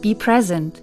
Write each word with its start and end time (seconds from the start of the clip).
be 0.00 0.14
present, 0.14 0.80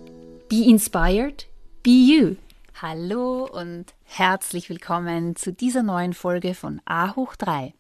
be 0.49 0.69
inspired, 0.69 1.45
be 1.83 1.91
you. 1.91 2.35
Hallo 2.81 3.45
und 3.45 3.85
herzlich 4.03 4.69
willkommen 4.69 5.38
zu 5.38 5.53
dieser 5.53 5.83
neuen 5.83 6.13
Folge 6.13 6.53
von 6.53 6.81
A 6.83 7.16
hoch 7.16 7.38
3, 7.38 7.73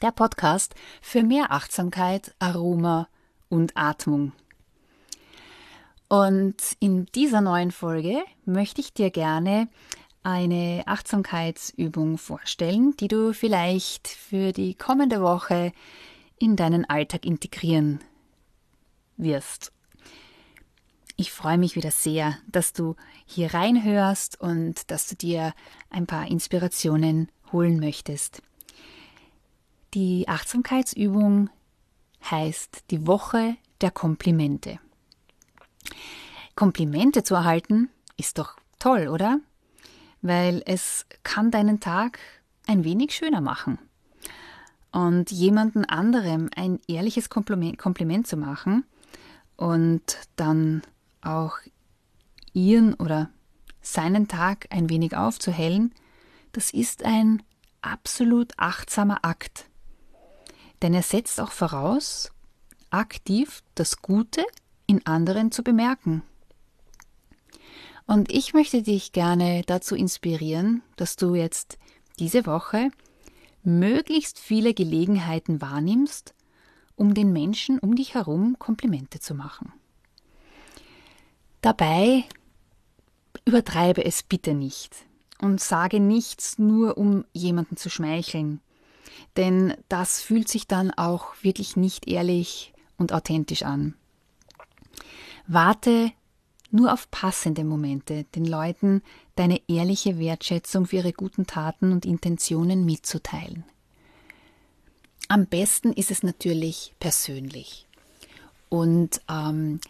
der 0.00 0.12
Podcast 0.12 0.74
für 1.02 1.22
mehr 1.24 1.52
Achtsamkeit, 1.52 2.34
Aroma 2.38 3.08
und 3.50 3.76
Atmung. 3.76 4.32
Und 6.08 6.56
in 6.80 7.04
dieser 7.14 7.42
neuen 7.42 7.70
Folge 7.70 8.22
möchte 8.46 8.80
ich 8.80 8.94
dir 8.94 9.10
gerne 9.10 9.68
eine 10.22 10.84
Achtsamkeitsübung 10.86 12.16
vorstellen, 12.16 12.96
die 12.96 13.08
du 13.08 13.34
vielleicht 13.34 14.08
für 14.08 14.52
die 14.52 14.74
kommende 14.74 15.20
Woche 15.20 15.72
in 16.38 16.56
deinen 16.56 16.88
Alltag 16.88 17.26
integrieren 17.26 18.00
wirst. 19.18 19.71
Ich 21.16 21.30
freue 21.30 21.58
mich 21.58 21.76
wieder 21.76 21.90
sehr, 21.90 22.38
dass 22.46 22.72
du 22.72 22.96
hier 23.26 23.52
reinhörst 23.52 24.40
und 24.40 24.90
dass 24.90 25.08
du 25.08 25.16
dir 25.16 25.52
ein 25.90 26.06
paar 26.06 26.26
Inspirationen 26.26 27.30
holen 27.52 27.78
möchtest. 27.78 28.42
Die 29.94 30.26
Achtsamkeitsübung 30.26 31.50
heißt 32.30 32.84
die 32.90 33.06
Woche 33.06 33.56
der 33.80 33.90
Komplimente. 33.90 34.78
Komplimente 36.54 37.22
zu 37.22 37.34
erhalten 37.34 37.90
ist 38.16 38.38
doch 38.38 38.56
toll, 38.78 39.08
oder? 39.08 39.40
Weil 40.22 40.62
es 40.66 41.06
kann 41.24 41.50
deinen 41.50 41.80
Tag 41.80 42.18
ein 42.66 42.84
wenig 42.84 43.14
schöner 43.14 43.40
machen. 43.40 43.78
Und 44.92 45.30
jemanden 45.30 45.84
anderem 45.84 46.48
ein 46.54 46.78
ehrliches 46.86 47.28
Kompliment, 47.28 47.78
Kompliment 47.78 48.26
zu 48.26 48.36
machen 48.36 48.84
und 49.56 50.18
dann 50.36 50.82
auch 51.22 51.58
ihren 52.52 52.94
oder 52.94 53.30
seinen 53.80 54.28
Tag 54.28 54.66
ein 54.70 54.88
wenig 54.88 55.16
aufzuhellen, 55.16 55.94
das 56.52 56.70
ist 56.70 57.04
ein 57.04 57.42
absolut 57.80 58.52
achtsamer 58.58 59.24
Akt. 59.24 59.66
Denn 60.82 60.94
er 60.94 61.02
setzt 61.02 61.40
auch 61.40 61.52
voraus, 61.52 62.30
aktiv 62.90 63.62
das 63.74 64.02
Gute 64.02 64.44
in 64.86 65.06
anderen 65.06 65.50
zu 65.50 65.62
bemerken. 65.62 66.22
Und 68.06 68.30
ich 68.30 68.52
möchte 68.52 68.82
dich 68.82 69.12
gerne 69.12 69.62
dazu 69.66 69.94
inspirieren, 69.94 70.82
dass 70.96 71.16
du 71.16 71.34
jetzt 71.34 71.78
diese 72.18 72.46
Woche 72.46 72.90
möglichst 73.62 74.38
viele 74.38 74.74
Gelegenheiten 74.74 75.60
wahrnimmst, 75.60 76.34
um 76.96 77.14
den 77.14 77.32
Menschen 77.32 77.78
um 77.78 77.94
dich 77.94 78.14
herum 78.14 78.56
Komplimente 78.58 79.20
zu 79.20 79.34
machen. 79.34 79.72
Dabei 81.62 82.24
übertreibe 83.44 84.04
es 84.04 84.22
bitte 84.22 84.52
nicht 84.52 85.06
und 85.40 85.60
sage 85.60 86.00
nichts 86.00 86.58
nur, 86.58 86.98
um 86.98 87.24
jemanden 87.32 87.76
zu 87.76 87.88
schmeicheln, 87.88 88.60
denn 89.36 89.74
das 89.88 90.20
fühlt 90.20 90.48
sich 90.48 90.66
dann 90.66 90.90
auch 90.90 91.34
wirklich 91.40 91.76
nicht 91.76 92.08
ehrlich 92.08 92.72
und 92.98 93.12
authentisch 93.12 93.62
an. 93.62 93.94
Warte 95.46 96.12
nur 96.72 96.92
auf 96.92 97.10
passende 97.10 97.64
Momente, 97.64 98.24
den 98.34 98.44
Leuten 98.44 99.02
deine 99.36 99.60
ehrliche 99.68 100.18
Wertschätzung 100.18 100.86
für 100.86 100.96
ihre 100.96 101.12
guten 101.12 101.46
Taten 101.46 101.92
und 101.92 102.04
Intentionen 102.04 102.84
mitzuteilen. 102.84 103.64
Am 105.28 105.46
besten 105.46 105.92
ist 105.92 106.10
es 106.10 106.22
natürlich 106.22 106.94
persönlich. 106.98 107.86
Und 108.68 109.20
ähm, 109.30 109.80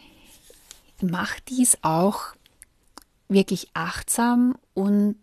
mach 1.02 1.40
dies 1.40 1.78
auch 1.82 2.34
wirklich 3.28 3.68
achtsam 3.74 4.56
und 4.74 5.16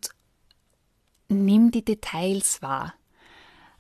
nimm 1.28 1.72
die 1.72 1.86
Details 1.86 2.62
wahr. 2.62 2.94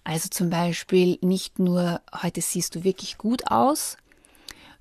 Also 0.04 0.30
zum 0.30 0.50
Beispiel 0.50 1.18
nicht 1.22 1.60
nur, 1.60 2.02
heute 2.22 2.42
siehst 2.42 2.76
du 2.76 2.84
wirklich 2.84 3.18
gut 3.18 3.52
aus, 3.52 3.98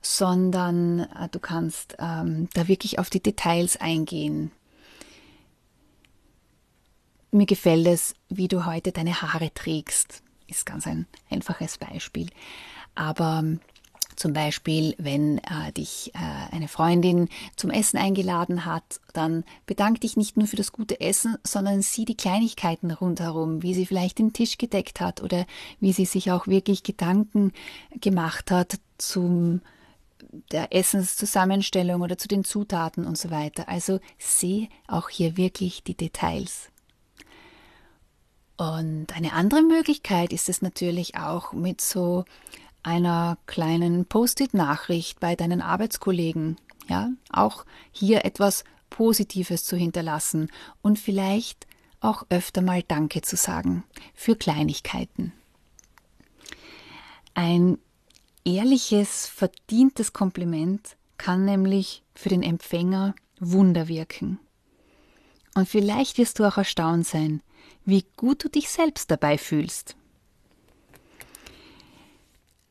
sondern 0.00 1.00
äh, 1.00 1.28
du 1.30 1.40
kannst 1.40 1.96
ähm, 1.98 2.48
da 2.54 2.68
wirklich 2.68 2.98
auf 2.98 3.10
die 3.10 3.22
Details 3.22 3.76
eingehen. 3.76 4.52
Mir 7.30 7.46
gefällt 7.46 7.86
es, 7.86 8.14
wie 8.28 8.48
du 8.48 8.64
heute 8.64 8.92
deine 8.92 9.20
Haare 9.20 9.52
trägst. 9.52 10.22
Ist 10.46 10.64
ganz 10.64 10.86
ein 10.86 11.06
einfaches 11.30 11.76
Beispiel. 11.76 12.30
Aber 12.94 13.40
ähm, 13.40 13.60
zum 14.18 14.32
Beispiel, 14.32 14.94
wenn 14.98 15.38
äh, 15.38 15.72
dich 15.76 16.12
äh, 16.14 16.54
eine 16.54 16.66
Freundin 16.66 17.28
zum 17.54 17.70
Essen 17.70 17.98
eingeladen 17.98 18.64
hat, 18.64 19.00
dann 19.12 19.44
bedank 19.64 20.00
dich 20.00 20.16
nicht 20.16 20.36
nur 20.36 20.48
für 20.48 20.56
das 20.56 20.72
gute 20.72 21.00
Essen, 21.00 21.36
sondern 21.44 21.82
sieh 21.82 22.04
die 22.04 22.16
Kleinigkeiten 22.16 22.90
rundherum, 22.90 23.62
wie 23.62 23.74
sie 23.74 23.86
vielleicht 23.86 24.18
den 24.18 24.32
Tisch 24.32 24.58
gedeckt 24.58 25.00
hat 25.00 25.22
oder 25.22 25.46
wie 25.78 25.92
sie 25.92 26.04
sich 26.04 26.32
auch 26.32 26.48
wirklich 26.48 26.82
Gedanken 26.82 27.52
gemacht 28.00 28.50
hat 28.50 28.80
zum 28.98 29.60
der 30.50 30.74
Essenszusammenstellung 30.74 32.02
oder 32.02 32.18
zu 32.18 32.26
den 32.28 32.44
Zutaten 32.44 33.06
und 33.06 33.16
so 33.16 33.30
weiter. 33.30 33.68
Also 33.68 34.00
sehe 34.18 34.68
auch 34.88 35.08
hier 35.08 35.36
wirklich 35.36 35.84
die 35.84 35.96
Details. 35.96 36.70
Und 38.56 39.14
eine 39.14 39.32
andere 39.34 39.62
Möglichkeit 39.62 40.32
ist 40.32 40.48
es 40.48 40.60
natürlich 40.60 41.16
auch 41.16 41.52
mit 41.52 41.80
so 41.80 42.24
einer 42.82 43.38
kleinen 43.46 44.06
Post-it-Nachricht 44.06 45.20
bei 45.20 45.36
deinen 45.36 45.60
Arbeitskollegen, 45.62 46.56
ja, 46.88 47.10
auch 47.30 47.64
hier 47.92 48.24
etwas 48.24 48.64
Positives 48.90 49.64
zu 49.64 49.76
hinterlassen 49.76 50.50
und 50.82 50.98
vielleicht 50.98 51.66
auch 52.00 52.24
öfter 52.30 52.62
mal 52.62 52.82
Danke 52.82 53.22
zu 53.22 53.36
sagen 53.36 53.84
für 54.14 54.36
Kleinigkeiten. 54.36 55.32
Ein 57.34 57.78
ehrliches, 58.44 59.26
verdientes 59.26 60.12
Kompliment 60.12 60.96
kann 61.18 61.44
nämlich 61.44 62.02
für 62.14 62.28
den 62.28 62.42
Empfänger 62.42 63.14
Wunder 63.40 63.88
wirken. 63.88 64.38
Und 65.54 65.68
vielleicht 65.68 66.18
wirst 66.18 66.38
du 66.38 66.44
auch 66.44 66.56
erstaunt 66.56 67.06
sein, 67.06 67.42
wie 67.84 68.04
gut 68.16 68.44
du 68.44 68.48
dich 68.48 68.70
selbst 68.70 69.10
dabei 69.10 69.38
fühlst. 69.38 69.96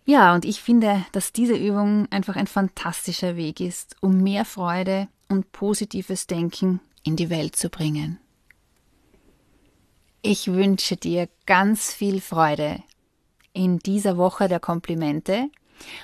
Ja, 0.10 0.34
und 0.34 0.46
ich 0.46 0.62
finde, 0.62 1.06
dass 1.12 1.34
diese 1.34 1.58
Übung 1.58 2.08
einfach 2.12 2.38
ein 2.38 2.48
fantastischer 2.48 3.36
Weg 3.36 3.60
ist, 3.60 3.98
um 4.00 4.24
mehr 4.24 4.46
Freude 4.46 5.10
und 5.28 5.52
positives 5.52 6.28
Denken 6.28 6.80
in 7.04 7.18
die 7.18 7.30
Welt 7.30 7.58
zu 7.58 7.70
bringen. 7.70 8.18
Ich 10.22 10.48
wünsche 10.48 10.96
dir 10.96 11.28
ganz 11.46 11.94
viel 11.94 12.22
Freude 12.22 12.82
in 13.52 13.80
dieser 13.80 14.16
Woche 14.16 14.48
der 14.48 14.62
Komplimente 14.62 15.50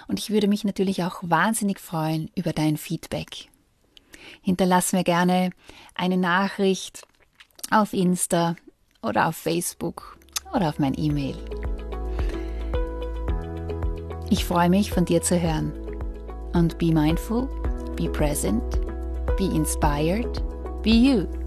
und 0.10 0.20
ich 0.20 0.32
würde 0.32 0.50
mich 0.50 0.66
natürlich 0.66 1.04
auch 1.04 1.22
wahnsinnig 1.22 1.80
freuen 1.80 2.30
über 2.36 2.52
dein 2.52 2.76
Feedback. 2.76 3.50
Hinterlass 4.42 4.92
mir 4.92 5.06
gerne 5.06 5.52
eine 5.96 6.18
Nachricht 6.18 7.08
auf 7.72 7.94
Insta 7.94 8.58
oder 9.02 9.28
auf 9.28 9.38
Facebook 9.38 10.18
oder 10.54 10.68
auf 10.68 10.78
mein 10.78 10.94
E-Mail. 10.94 11.38
Ich 14.34 14.46
freue 14.46 14.68
mich, 14.68 14.90
von 14.90 15.06
dir 15.06 15.22
zu 15.22 15.40
hören. 15.40 15.72
Und 16.54 16.80
be 16.80 16.88
mindful, 16.88 17.48
be 17.96 18.10
present, 18.10 18.64
Be 19.38 19.46
inspired. 19.46 20.42
Be 20.82 20.90
you. 20.90 21.43